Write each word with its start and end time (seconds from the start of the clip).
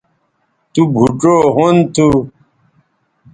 تو 0.73 0.81
بھوڇؤ 0.93 1.33
ھُن 1.55 1.75
تھو 1.93 2.07